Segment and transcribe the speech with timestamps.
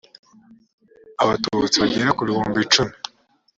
[1.23, 2.93] abatutsi bagera ku bihumbi icumi